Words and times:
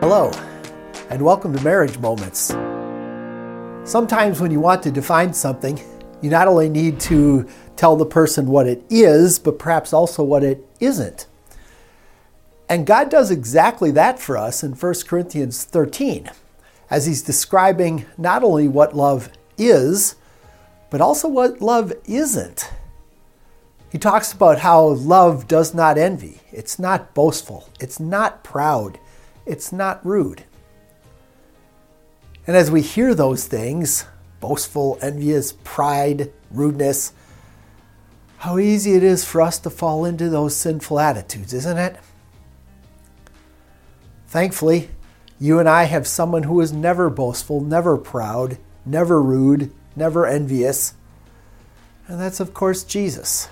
Hello, 0.00 0.30
and 1.10 1.20
welcome 1.20 1.54
to 1.54 1.62
Marriage 1.62 1.98
Moments. 1.98 2.46
Sometimes 3.84 4.40
when 4.40 4.50
you 4.50 4.58
want 4.58 4.82
to 4.84 4.90
define 4.90 5.34
something, 5.34 5.78
you 6.22 6.30
not 6.30 6.48
only 6.48 6.70
need 6.70 6.98
to 7.00 7.46
tell 7.76 7.96
the 7.96 8.06
person 8.06 8.46
what 8.46 8.66
it 8.66 8.82
is, 8.88 9.38
but 9.38 9.58
perhaps 9.58 9.92
also 9.92 10.22
what 10.24 10.42
it 10.42 10.66
isn't. 10.80 11.26
And 12.66 12.86
God 12.86 13.10
does 13.10 13.30
exactly 13.30 13.90
that 13.90 14.18
for 14.18 14.38
us 14.38 14.62
in 14.62 14.72
1 14.72 14.94
Corinthians 15.06 15.64
13, 15.64 16.30
as 16.88 17.04
He's 17.04 17.20
describing 17.20 18.06
not 18.16 18.42
only 18.42 18.68
what 18.68 18.96
love 18.96 19.28
is, 19.58 20.14
but 20.88 21.02
also 21.02 21.28
what 21.28 21.60
love 21.60 21.92
isn't. 22.06 22.72
He 23.92 23.98
talks 23.98 24.32
about 24.32 24.60
how 24.60 24.82
love 24.82 25.46
does 25.46 25.74
not 25.74 25.98
envy, 25.98 26.40
it's 26.52 26.78
not 26.78 27.12
boastful, 27.12 27.68
it's 27.78 28.00
not 28.00 28.42
proud 28.42 28.98
it's 29.50 29.72
not 29.72 30.04
rude. 30.06 30.44
And 32.46 32.56
as 32.56 32.70
we 32.70 32.80
hear 32.80 33.14
those 33.14 33.46
things 33.46 34.06
boastful, 34.40 34.98
envious, 35.02 35.52
pride, 35.52 36.32
rudeness 36.50 37.12
how 38.40 38.56
easy 38.56 38.94
it 38.94 39.02
is 39.02 39.22
for 39.22 39.42
us 39.42 39.58
to 39.58 39.68
fall 39.68 40.06
into 40.06 40.30
those 40.30 40.56
sinful 40.56 40.98
attitudes, 40.98 41.52
isn't 41.52 41.76
it? 41.76 41.94
Thankfully, 44.28 44.88
you 45.38 45.58
and 45.58 45.68
I 45.68 45.84
have 45.84 46.06
someone 46.06 46.44
who 46.44 46.58
is 46.62 46.72
never 46.72 47.10
boastful, 47.10 47.60
never 47.60 47.98
proud, 47.98 48.56
never 48.86 49.20
rude, 49.20 49.70
never 49.94 50.26
envious. 50.26 50.94
And 52.08 52.18
that's, 52.18 52.40
of 52.40 52.54
course, 52.54 52.82
Jesus, 52.82 53.50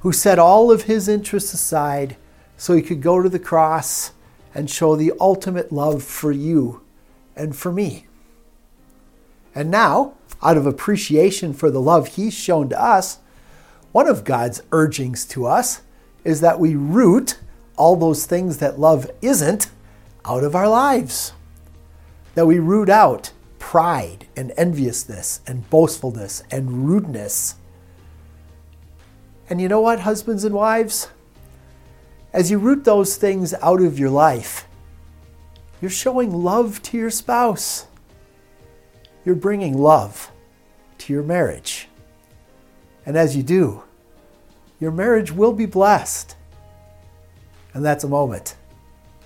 who 0.00 0.10
set 0.10 0.38
all 0.38 0.72
of 0.72 0.84
his 0.84 1.06
interests 1.06 1.52
aside 1.52 2.16
so 2.56 2.74
he 2.74 2.80
could 2.80 3.02
go 3.02 3.20
to 3.20 3.28
the 3.28 3.38
cross 3.38 4.12
and 4.54 4.70
show 4.70 4.96
the 4.96 5.12
ultimate 5.20 5.72
love 5.72 6.02
for 6.02 6.32
you 6.32 6.82
and 7.36 7.54
for 7.54 7.72
me. 7.72 8.06
And 9.54 9.70
now, 9.70 10.14
out 10.42 10.56
of 10.56 10.66
appreciation 10.66 11.52
for 11.52 11.70
the 11.70 11.80
love 11.80 12.08
He's 12.08 12.34
shown 12.34 12.68
to 12.70 12.82
us, 12.82 13.18
one 13.92 14.08
of 14.08 14.24
God's 14.24 14.62
urgings 14.72 15.24
to 15.26 15.46
us 15.46 15.82
is 16.24 16.40
that 16.40 16.60
we 16.60 16.74
root 16.76 17.38
all 17.76 17.96
those 17.96 18.26
things 18.26 18.58
that 18.58 18.78
love 18.78 19.10
isn't 19.22 19.70
out 20.24 20.44
of 20.44 20.54
our 20.54 20.68
lives. 20.68 21.32
That 22.34 22.46
we 22.46 22.58
root 22.58 22.88
out 22.88 23.32
pride 23.58 24.26
and 24.36 24.52
enviousness 24.56 25.40
and 25.46 25.68
boastfulness 25.70 26.42
and 26.50 26.86
rudeness. 26.88 27.56
And 29.48 29.60
you 29.60 29.68
know 29.68 29.80
what, 29.80 30.00
husbands 30.00 30.44
and 30.44 30.54
wives? 30.54 31.08
As 32.32 32.50
you 32.50 32.58
root 32.58 32.84
those 32.84 33.16
things 33.16 33.54
out 33.54 33.80
of 33.80 33.98
your 33.98 34.10
life, 34.10 34.68
you're 35.80 35.90
showing 35.90 36.32
love 36.32 36.80
to 36.82 36.96
your 36.96 37.10
spouse. 37.10 37.86
You're 39.24 39.34
bringing 39.34 39.76
love 39.76 40.30
to 40.98 41.12
your 41.12 41.22
marriage. 41.22 41.88
And 43.04 43.16
as 43.16 43.36
you 43.36 43.42
do, 43.42 43.82
your 44.78 44.90
marriage 44.90 45.32
will 45.32 45.52
be 45.52 45.66
blessed. 45.66 46.36
And 47.74 47.84
that's 47.84 48.04
a 48.04 48.08
moment 48.08 48.56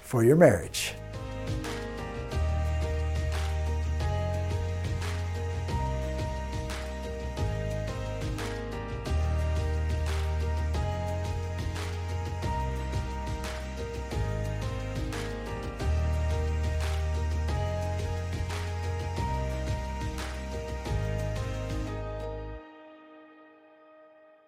for 0.03 0.25
your 0.25 0.37
marriage. 0.37 0.95